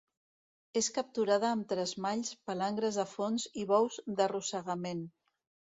[0.79, 5.11] És capturada amb tresmalls, palangres de fons i bous d'arrossegament.